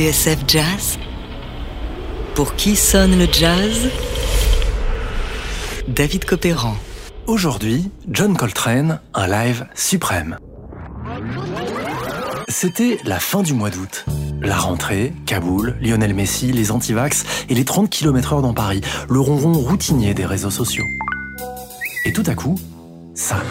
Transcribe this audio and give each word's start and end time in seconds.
TSF 0.00 0.44
Jazz 0.48 0.98
Pour 2.34 2.54
qui 2.54 2.74
sonne 2.74 3.18
le 3.18 3.26
jazz? 3.30 3.90
David 5.88 6.24
Copéran. 6.24 6.74
Aujourd'hui, 7.26 7.90
John 8.08 8.34
Coltrane, 8.34 9.00
un 9.12 9.26
live 9.26 9.66
suprême. 9.74 10.38
C'était 12.48 12.96
la 13.04 13.20
fin 13.20 13.42
du 13.42 13.52
mois 13.52 13.68
d'août. 13.68 14.06
La 14.40 14.56
rentrée, 14.56 15.12
Kaboul, 15.26 15.76
Lionel 15.82 16.14
Messi, 16.14 16.50
les 16.50 16.70
antivax 16.70 17.26
et 17.50 17.54
les 17.54 17.66
30 17.66 17.90
km/h 17.90 18.40
dans 18.40 18.54
Paris, 18.54 18.80
le 19.06 19.20
ronron 19.20 19.52
routinier 19.52 20.14
des 20.14 20.24
réseaux 20.24 20.50
sociaux. 20.50 20.86
Et 22.06 22.14
tout 22.14 22.24
à 22.26 22.34
coup, 22.34 22.58
ça. 23.12 23.42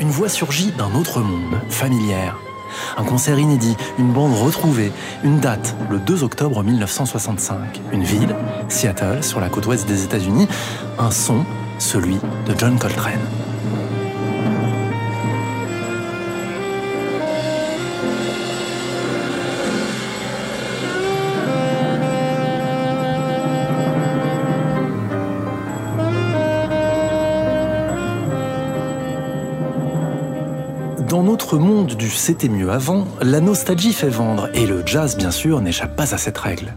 Une 0.00 0.08
voix 0.08 0.30
surgit 0.30 0.72
d'un 0.72 0.94
autre 0.94 1.20
monde, 1.20 1.60
familière. 1.68 2.38
Un 2.96 3.04
concert 3.04 3.38
inédit, 3.38 3.76
une 3.98 4.12
bande 4.12 4.34
retrouvée, 4.34 4.92
une 5.22 5.40
date, 5.40 5.76
le 5.90 5.98
2 5.98 6.24
octobre 6.24 6.62
1965. 6.62 7.82
Une 7.92 8.02
ville, 8.02 8.34
Seattle, 8.70 9.22
sur 9.22 9.40
la 9.40 9.50
côte 9.50 9.66
ouest 9.66 9.86
des 9.86 10.02
États-Unis. 10.04 10.48
Un 10.98 11.10
son, 11.10 11.44
celui 11.78 12.14
de 12.14 12.54
John 12.56 12.78
Coltrane. 12.78 13.20
Dans 31.10 31.24
notre 31.24 31.58
monde 31.58 31.96
du 31.96 32.08
c'était 32.08 32.48
mieux 32.48 32.70
avant, 32.70 33.04
la 33.20 33.40
nostalgie 33.40 33.92
fait 33.92 34.08
vendre 34.08 34.48
et 34.54 34.64
le 34.64 34.86
jazz 34.86 35.16
bien 35.16 35.32
sûr 35.32 35.60
n'échappe 35.60 35.96
pas 35.96 36.14
à 36.14 36.18
cette 36.18 36.38
règle. 36.38 36.72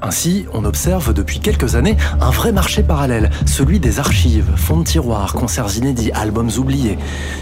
Ainsi, 0.00 0.46
on 0.54 0.64
observe 0.64 1.12
depuis 1.12 1.40
quelques 1.40 1.74
années 1.74 1.98
un 2.22 2.30
vrai 2.30 2.52
marché 2.52 2.82
parallèle, 2.82 3.28
celui 3.44 3.78
des 3.78 3.98
archives, 3.98 4.50
fonds 4.56 4.78
de 4.78 4.84
tiroirs, 4.84 5.34
concerts 5.34 5.76
inédits, 5.76 6.10
albums 6.12 6.48
oubliés. 6.56 6.96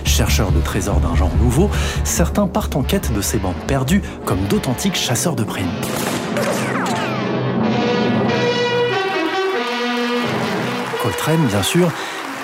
Chercheurs 0.05 0.51
de 0.51 0.61
trésors 0.61 0.99
d'un 0.99 1.15
genre 1.15 1.37
nouveau, 1.41 1.71
certains 2.03 2.49
partent 2.49 2.75
en 2.75 2.83
quête 2.83 3.15
de 3.15 3.21
ces 3.21 3.39
bandes 3.39 3.55
perdues 3.69 4.03
comme 4.25 4.41
d'authentiques 4.49 4.97
chasseurs 4.97 5.37
de 5.37 5.45
primes. 5.45 5.71
Coltrane, 11.01 11.47
bien 11.47 11.63
sûr, 11.63 11.93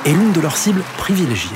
est 0.06 0.12
l'une 0.12 0.31
de 0.31 0.41
leurs 0.41 0.56
cibles 0.56 0.84
privilégiées. 0.97 1.50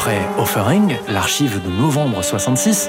Après 0.00 0.26
Offering, 0.38 0.96
l'archive 1.10 1.62
de 1.62 1.68
novembre 1.68 2.22
66, 2.22 2.88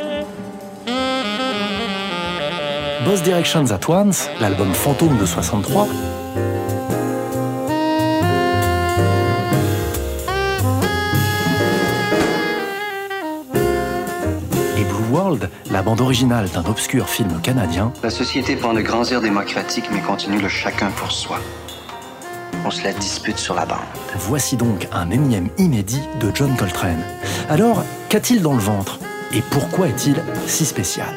Boss 3.03 3.21
Directions 3.21 3.65
at 3.69 3.81
Once, 3.89 4.29
l'album 4.39 4.73
fantôme 4.73 5.17
de 5.17 5.25
63, 5.25 5.89
et 14.77 14.83
Blue 14.85 14.93
World, 15.11 15.49
la 15.69 15.81
bande 15.81 15.99
originale 15.99 16.47
d'un 16.47 16.63
obscur 16.63 17.09
film 17.09 17.41
canadien, 17.41 17.91
La 18.03 18.09
société 18.09 18.55
prend 18.55 18.73
de 18.73 18.79
grands 18.79 19.03
airs 19.11 19.19
démocratiques, 19.19 19.89
mais 19.91 19.99
continue 19.99 20.39
le 20.39 20.47
chacun 20.47 20.91
pour 20.91 21.11
soi. 21.11 21.39
On 22.63 22.69
se 22.69 22.83
la 22.83 22.93
dispute 22.93 23.37
sur 23.37 23.55
la 23.55 23.65
bande. 23.65 23.79
Voici 24.15 24.55
donc 24.55 24.87
un 24.91 25.09
énième 25.09 25.49
inédit 25.57 26.01
de 26.19 26.31
John 26.33 26.55
Coltrane. 26.55 27.01
Alors, 27.49 27.83
qu'a-t-il 28.07 28.41
dans 28.41 28.53
le 28.53 28.59
ventre? 28.59 28.99
Et 29.33 29.41
pourquoi 29.49 29.87
est-il 29.87 30.15
si 30.45 30.65
spécial? 30.65 31.07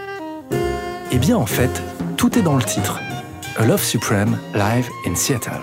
Eh 1.13 1.19
bien, 1.19 1.37
en 1.37 1.47
fait, 1.47 1.83
tout 2.17 2.39
est 2.39 2.43
dans 2.43 2.57
le 2.57 2.63
titre. 2.63 3.01
A 3.59 3.67
Love 3.67 3.83
Supreme 3.83 4.39
Live 4.55 4.89
in 5.07 5.15
Seattle. 5.15 5.61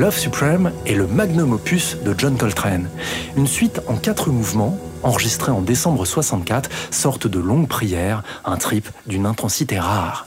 Love 0.00 0.16
Supreme 0.16 0.72
est 0.86 0.94
le 0.94 1.06
magnum 1.06 1.52
opus 1.52 1.98
de 2.02 2.14
John 2.16 2.34
Coltrane. 2.38 2.88
Une 3.36 3.46
suite 3.46 3.82
en 3.86 3.96
quatre 3.96 4.30
mouvements, 4.30 4.78
enregistrée 5.02 5.52
en 5.52 5.60
décembre 5.60 6.06
64, 6.06 6.70
sorte 6.90 7.26
de 7.26 7.38
longue 7.38 7.68
prière, 7.68 8.22
un 8.46 8.56
trip 8.56 8.88
d'une 9.06 9.26
intensité 9.26 9.78
rare. 9.78 10.26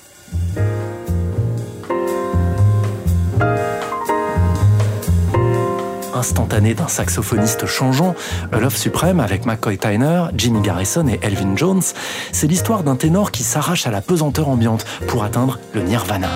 Instantané 6.14 6.76
d'un 6.76 6.88
saxophoniste 6.88 7.66
changeant, 7.66 8.14
Love 8.52 8.78
Supreme 8.78 9.20
avec 9.20 9.48
McCoy 9.48 9.80
Tyner, 9.80 10.26
Jimmy 10.36 10.62
Garrison 10.62 11.08
et 11.08 11.18
Elvin 11.24 11.56
Jones, 11.56 11.82
c'est 12.32 12.46
l'histoire 12.46 12.84
d'un 12.84 12.96
ténor 12.96 13.32
qui 13.32 13.42
s'arrache 13.42 13.88
à 13.88 13.92
la 13.92 14.02
pesanteur 14.02 14.50
ambiante 14.50 14.86
pour 15.08 15.24
atteindre 15.24 15.58
le 15.74 15.82
nirvana. 15.82 16.30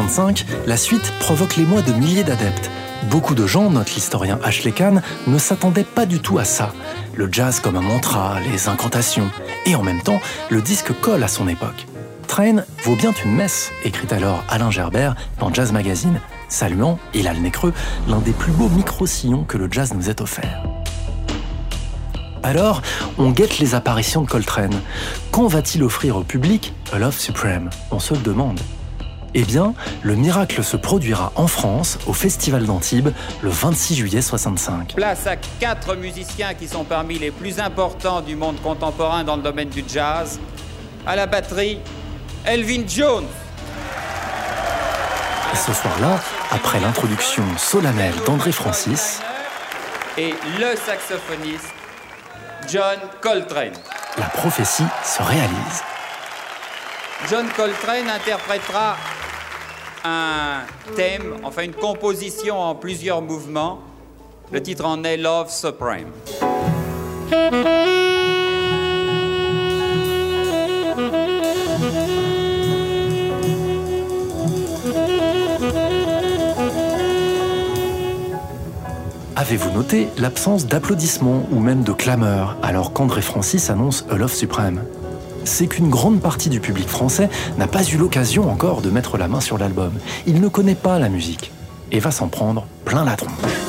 Début 0.00 0.12
65, 0.12 0.46
la 0.66 0.76
suite 0.76 1.12
provoque 1.20 1.56
l'émoi 1.56 1.82
de 1.82 1.92
milliers 1.92 2.24
d'adeptes. 2.24 2.70
Beaucoup 3.10 3.34
de 3.34 3.46
gens, 3.46 3.70
note 3.70 3.94
l'historien 3.94 4.38
Ashley 4.42 4.72
Kahn, 4.72 5.02
ne 5.26 5.38
s'attendaient 5.38 5.84
pas 5.84 6.06
du 6.06 6.20
tout 6.20 6.38
à 6.38 6.44
ça. 6.44 6.72
Le 7.14 7.28
jazz 7.30 7.60
comme 7.60 7.76
un 7.76 7.82
mantra, 7.82 8.38
les 8.40 8.68
incantations. 8.68 9.30
Et 9.66 9.74
en 9.74 9.82
même 9.82 10.02
temps, 10.02 10.20
le 10.50 10.62
disque 10.62 10.92
colle 11.00 11.22
à 11.22 11.28
son 11.28 11.48
époque. 11.48 11.86
Train 12.26 12.62
vaut 12.84 12.96
bien 12.96 13.12
une 13.24 13.34
messe, 13.34 13.72
écrit 13.84 14.06
alors 14.14 14.44
Alain 14.48 14.70
Gerbert 14.70 15.16
dans 15.38 15.52
Jazz 15.52 15.72
Magazine, 15.72 16.20
saluant, 16.48 16.98
il 17.12 17.26
a 17.26 17.34
le 17.34 17.40
nez 17.40 17.50
creux, 17.50 17.72
l'un 18.08 18.20
des 18.20 18.32
plus 18.32 18.52
beaux 18.52 18.68
micro-sillons 18.68 19.44
que 19.44 19.58
le 19.58 19.68
jazz 19.70 19.92
nous 19.94 20.08
ait 20.08 20.22
offert. 20.22 20.62
Alors, 22.42 22.80
on 23.18 23.30
guette 23.30 23.58
les 23.58 23.74
apparitions 23.74 24.22
de 24.22 24.28
Coltrane. 24.28 24.80
Quand 25.30 25.46
va-t-il 25.46 25.82
offrir 25.82 26.16
au 26.16 26.22
public? 26.22 26.72
A 26.92 26.98
Love 26.98 27.18
Supreme 27.18 27.68
On 27.90 27.98
se 27.98 28.14
le 28.14 28.20
demande. 28.20 28.60
Eh 29.34 29.44
bien, 29.44 29.74
le 30.02 30.16
miracle 30.16 30.64
se 30.64 30.76
produira 30.76 31.32
en 31.36 31.46
France, 31.46 31.98
au 32.06 32.12
Festival 32.12 32.64
d'Antibes, 32.64 33.10
le 33.42 33.50
26 33.50 33.94
juillet 33.94 34.22
65. 34.22 34.94
Place 34.96 35.26
à 35.26 35.36
quatre 35.36 35.94
musiciens 35.94 36.54
qui 36.54 36.66
sont 36.66 36.84
parmi 36.84 37.18
les 37.18 37.30
plus 37.30 37.60
importants 37.60 38.22
du 38.22 38.34
monde 38.34 38.60
contemporain 38.60 39.22
dans 39.22 39.36
le 39.36 39.42
domaine 39.42 39.68
du 39.68 39.84
jazz. 39.86 40.40
À 41.06 41.14
la 41.14 41.26
batterie, 41.26 41.78
Elvin 42.44 42.82
Jones. 42.88 43.26
ce 45.54 45.72
soir-là, 45.72 46.18
après 46.50 46.80
l'introduction 46.80 47.44
solennelle 47.56 48.14
d'André 48.26 48.50
Francis, 48.50 49.20
et 50.18 50.34
le 50.58 50.76
saxophoniste 50.76 51.72
John 52.68 52.98
Coltrane. 53.20 53.72
La 54.18 54.26
prophétie 54.26 54.86
se 55.04 55.22
réalise. 55.22 55.82
John 57.28 57.46
Coltrane 57.56 58.08
interprétera 58.08 58.96
un 60.04 60.60
thème, 60.96 61.36
enfin 61.42 61.62
une 61.62 61.72
composition 61.74 62.58
en 62.58 62.74
plusieurs 62.74 63.22
mouvements. 63.22 63.80
Le 64.52 64.62
titre 64.62 64.84
en 64.84 65.04
est 65.04 65.16
Love 65.16 65.50
Supreme. 65.50 66.08
Avez-vous 79.36 79.70
noté 79.70 80.08
l'absence 80.18 80.66
d'applaudissements 80.66 81.46
ou 81.50 81.60
même 81.60 81.82
de 81.82 81.92
clameurs 81.92 82.56
alors 82.62 82.92
qu'André 82.92 83.22
Francis 83.22 83.70
annonce 83.70 84.04
A 84.10 84.16
Love 84.16 84.34
Supreme? 84.34 84.82
C'est 85.50 85.66
qu'une 85.66 85.90
grande 85.90 86.20
partie 86.20 86.48
du 86.48 86.60
public 86.60 86.88
français 86.88 87.28
n'a 87.58 87.66
pas 87.66 87.82
eu 87.82 87.96
l'occasion 87.96 88.50
encore 88.50 88.80
de 88.82 88.90
mettre 88.90 89.18
la 89.18 89.28
main 89.28 89.40
sur 89.40 89.58
l'album. 89.58 89.92
Il 90.26 90.40
ne 90.40 90.48
connaît 90.48 90.74
pas 90.74 90.98
la 90.98 91.08
musique 91.08 91.50
et 91.92 91.98
va 91.98 92.10
s'en 92.10 92.28
prendre 92.28 92.66
plein 92.84 93.04
la 93.04 93.16
tronche. 93.16 93.59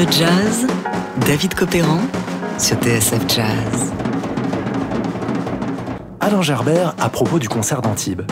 Le 0.00 0.10
jazz 0.10 0.66
David 1.26 1.54
Copéran 1.54 2.00
sur 2.58 2.76
TSF 2.76 3.20
Jazz. 3.28 3.92
Alain 6.20 6.40
Gerbert 6.40 6.94
à 6.98 7.10
propos 7.10 7.38
du 7.38 7.50
concert 7.50 7.82
d'Antibes. 7.82 8.22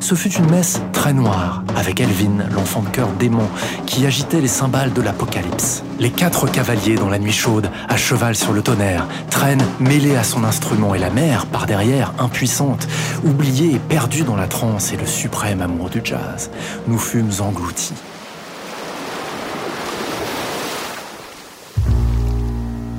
Ce 0.00 0.14
fut 0.14 0.32
une 0.32 0.50
messe 0.50 0.80
très 0.94 1.12
noire, 1.12 1.64
avec 1.76 2.00
Elvin, 2.00 2.48
l'enfant 2.54 2.80
de 2.80 2.88
cœur 2.88 3.08
démon, 3.18 3.46
qui 3.84 4.06
agitait 4.06 4.40
les 4.40 4.48
cymbales 4.48 4.94
de 4.94 5.02
l'apocalypse. 5.02 5.82
Les 6.00 6.10
quatre 6.10 6.50
cavaliers 6.50 6.96
dans 6.96 7.10
la 7.10 7.18
nuit 7.18 7.32
chaude, 7.32 7.68
à 7.90 7.96
cheval 7.98 8.34
sur 8.34 8.52
le 8.52 8.62
tonnerre, 8.62 9.06
traînent 9.28 9.66
mêlés 9.80 10.16
à 10.16 10.24
son 10.24 10.44
instrument 10.44 10.94
et 10.94 10.98
la 10.98 11.10
mère, 11.10 11.44
par 11.44 11.66
derrière, 11.66 12.14
impuissante, 12.18 12.88
oubliée 13.24 13.74
et 13.74 13.78
perdue 13.78 14.22
dans 14.22 14.36
la 14.36 14.46
transe 14.46 14.94
et 14.94 14.96
le 14.96 15.06
suprême 15.06 15.60
amour 15.60 15.90
du 15.90 16.00
jazz. 16.02 16.50
Nous 16.88 16.98
fûmes 16.98 17.32
engloutis. 17.40 17.92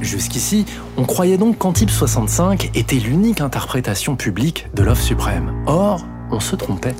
Jusqu'ici, 0.03 0.65
on 0.97 1.05
croyait 1.05 1.37
donc 1.37 1.57
qu'Antibes 1.57 1.89
65 1.89 2.71
était 2.75 2.97
l'unique 2.97 3.39
interprétation 3.39 4.17
publique 4.17 4.67
de 4.73 4.83
Love 4.83 4.99
Suprême. 4.99 5.53
Or, 5.65 6.05
on 6.29 6.41
se 6.41 6.57
trompait. 6.57 6.95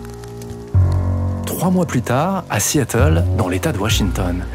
Trois 1.46 1.70
mois 1.70 1.86
plus 1.86 2.02
tard, 2.02 2.46
à 2.50 2.62
Seattle, 2.62 3.26
dans 3.38 3.50
l'État 3.50 3.74
de 3.74 3.78
Washington, 3.78 4.46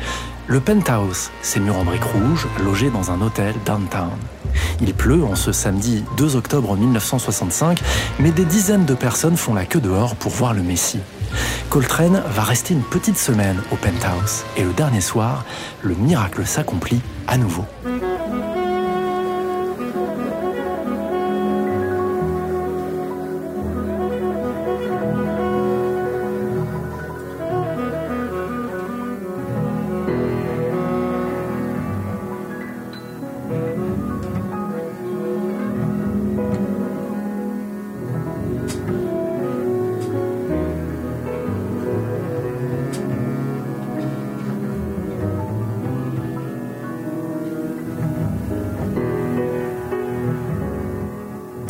le 0.46 0.60
penthouse, 0.60 1.30
ses 1.42 1.60
murs 1.60 1.76
en 1.76 1.84
briques 1.84 2.02
rouges, 2.02 2.48
logé 2.64 2.88
dans 2.88 3.10
un 3.10 3.20
hôtel 3.20 3.54
downtown. 3.66 4.16
Il 4.80 4.94
pleut 4.94 5.22
en 5.22 5.34
ce 5.34 5.52
samedi 5.52 6.04
2 6.16 6.36
octobre 6.36 6.74
1965, 6.74 7.82
mais 8.18 8.30
des 8.30 8.46
dizaines 8.46 8.86
de 8.86 8.94
personnes 8.94 9.36
font 9.36 9.52
la 9.52 9.66
queue 9.66 9.80
dehors 9.80 10.16
pour 10.16 10.32
voir 10.32 10.54
le 10.54 10.62
Messie. 10.62 11.00
Coltrane 11.70 12.22
va 12.26 12.42
rester 12.42 12.74
une 12.74 12.82
petite 12.82 13.18
semaine 13.18 13.62
au 13.70 13.76
penthouse, 13.76 14.44
et 14.56 14.62
le 14.62 14.72
dernier 14.72 15.00
soir, 15.00 15.44
le 15.82 15.94
miracle 15.94 16.46
s'accomplit 16.46 17.00
à 17.26 17.36
nouveau. 17.36 17.64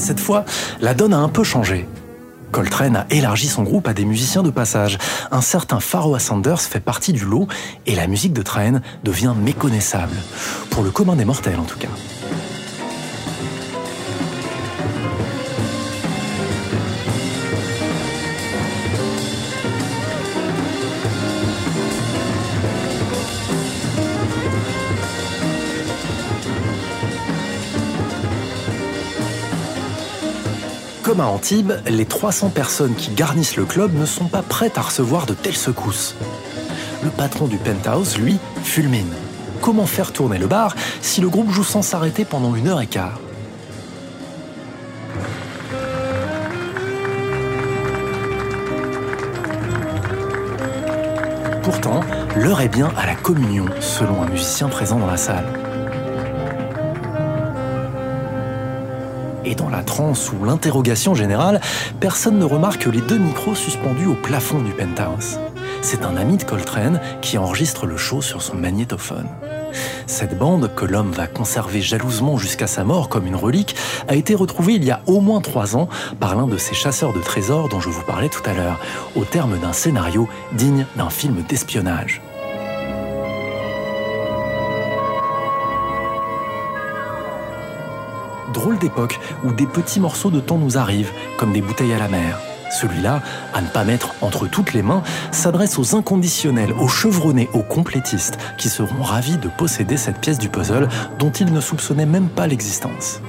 Cette 0.08 0.20
fois, 0.20 0.46
la 0.80 0.94
donne 0.94 1.12
a 1.12 1.18
un 1.18 1.28
peu 1.28 1.44
changé. 1.44 1.86
Coltrane 2.50 2.96
a 2.96 3.06
élargi 3.10 3.46
son 3.46 3.62
groupe 3.62 3.86
à 3.88 3.92
des 3.92 4.06
musiciens 4.06 4.42
de 4.42 4.48
passage. 4.48 4.96
Un 5.30 5.42
certain 5.42 5.80
Pharoah 5.80 6.18
Sanders 6.18 6.62
fait 6.62 6.80
partie 6.80 7.12
du 7.12 7.26
lot 7.26 7.46
et 7.84 7.94
la 7.94 8.06
musique 8.06 8.32
de 8.32 8.40
Train 8.40 8.80
devient 9.04 9.34
méconnaissable. 9.38 10.16
Pour 10.70 10.82
le 10.82 10.90
commun 10.90 11.14
des 11.14 11.26
mortels 11.26 11.58
en 11.60 11.64
tout 11.64 11.78
cas. 11.78 11.88
Comme 31.08 31.20
à 31.20 31.26
Antibes, 31.28 31.72
les 31.86 32.04
300 32.04 32.50
personnes 32.50 32.94
qui 32.94 33.12
garnissent 33.12 33.56
le 33.56 33.64
club 33.64 33.94
ne 33.94 34.04
sont 34.04 34.26
pas 34.26 34.42
prêtes 34.42 34.76
à 34.76 34.82
recevoir 34.82 35.24
de 35.24 35.32
telles 35.32 35.56
secousses. 35.56 36.14
Le 37.02 37.08
patron 37.08 37.46
du 37.46 37.56
penthouse, 37.56 38.18
lui, 38.18 38.36
fulmine. 38.62 39.14
Comment 39.62 39.86
faire 39.86 40.12
tourner 40.12 40.36
le 40.36 40.46
bar 40.46 40.76
si 41.00 41.22
le 41.22 41.30
groupe 41.30 41.50
joue 41.50 41.64
sans 41.64 41.80
s'arrêter 41.80 42.26
pendant 42.26 42.54
une 42.54 42.68
heure 42.68 42.82
et 42.82 42.86
quart? 42.86 43.18
Pourtant, 51.62 52.00
l'heure 52.36 52.60
est 52.60 52.68
bien 52.68 52.92
à 52.98 53.06
la 53.06 53.14
communion, 53.14 53.64
selon 53.80 54.22
un 54.22 54.26
musicien 54.28 54.68
présent 54.68 54.98
dans 54.98 55.06
la 55.06 55.16
salle. 55.16 55.67
Et 59.48 59.54
dans 59.54 59.70
la 59.70 59.82
transe 59.82 60.30
ou 60.30 60.44
l'interrogation 60.44 61.14
générale, 61.14 61.62
personne 62.00 62.38
ne 62.38 62.44
remarque 62.44 62.84
les 62.84 63.00
deux 63.00 63.16
micros 63.16 63.54
suspendus 63.54 64.04
au 64.04 64.14
plafond 64.14 64.58
du 64.58 64.72
penthouse. 64.72 65.38
C'est 65.80 66.04
un 66.04 66.18
ami 66.18 66.36
de 66.36 66.42
Coltrane 66.42 67.00
qui 67.22 67.38
enregistre 67.38 67.86
le 67.86 67.96
show 67.96 68.20
sur 68.20 68.42
son 68.42 68.56
magnétophone. 68.56 69.26
Cette 70.06 70.36
bande, 70.36 70.70
que 70.74 70.84
l'homme 70.84 71.12
va 71.12 71.26
conserver 71.26 71.80
jalousement 71.80 72.36
jusqu'à 72.36 72.66
sa 72.66 72.84
mort 72.84 73.08
comme 73.08 73.26
une 73.26 73.36
relique, 73.36 73.74
a 74.06 74.16
été 74.16 74.34
retrouvée 74.34 74.74
il 74.74 74.84
y 74.84 74.90
a 74.90 75.00
au 75.06 75.22
moins 75.22 75.40
trois 75.40 75.76
ans 75.76 75.88
par 76.20 76.36
l'un 76.36 76.46
de 76.46 76.58
ces 76.58 76.74
chasseurs 76.74 77.14
de 77.14 77.20
trésors 77.20 77.70
dont 77.70 77.80
je 77.80 77.88
vous 77.88 78.02
parlais 78.02 78.28
tout 78.28 78.42
à 78.44 78.52
l'heure, 78.52 78.78
au 79.16 79.24
terme 79.24 79.58
d'un 79.58 79.72
scénario 79.72 80.28
digne 80.52 80.84
d'un 80.96 81.08
film 81.08 81.42
d'espionnage. 81.48 82.20
Drôle 88.52 88.78
d'époque 88.78 89.18
où 89.44 89.52
des 89.52 89.66
petits 89.66 90.00
morceaux 90.00 90.30
de 90.30 90.40
temps 90.40 90.58
nous 90.58 90.78
arrivent, 90.78 91.12
comme 91.38 91.52
des 91.52 91.62
bouteilles 91.62 91.92
à 91.92 91.98
la 91.98 92.08
mer. 92.08 92.38
Celui-là, 92.70 93.22
à 93.54 93.60
ne 93.60 93.66
pas 93.68 93.84
mettre 93.84 94.14
entre 94.20 94.46
toutes 94.46 94.72
les 94.72 94.82
mains, 94.82 95.02
s'adresse 95.32 95.78
aux 95.78 95.96
inconditionnels, 95.96 96.72
aux 96.72 96.88
chevronnés, 96.88 97.48
aux 97.52 97.62
complétistes, 97.62 98.38
qui 98.58 98.68
seront 98.68 99.02
ravis 99.02 99.38
de 99.38 99.48
posséder 99.48 99.96
cette 99.96 100.20
pièce 100.20 100.38
du 100.38 100.48
puzzle 100.48 100.88
dont 101.18 101.30
ils 101.30 101.52
ne 101.52 101.60
soupçonnaient 101.60 102.06
même 102.06 102.28
pas 102.28 102.46
l'existence. 102.46 103.20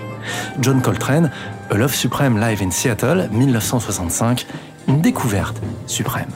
John 0.59 0.81
Coltrane, 0.81 1.31
A 1.71 1.75
Love 1.75 1.95
Supreme 1.95 2.39
Live 2.39 2.61
in 2.61 2.71
Seattle, 2.71 3.29
1965, 3.31 4.45
une 4.87 5.01
découverte 5.01 5.61
suprême. 5.87 6.31